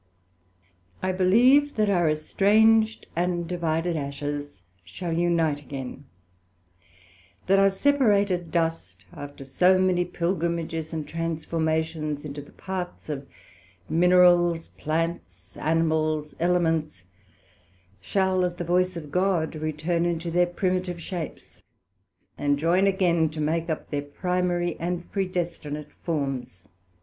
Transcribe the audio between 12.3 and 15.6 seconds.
the parts of Minerals, Plants,